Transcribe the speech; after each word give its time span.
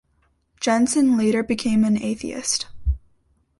Jensen 0.59 1.15
later 1.15 1.43
became 1.43 1.83
an 1.83 2.01
atheist. 2.01 2.65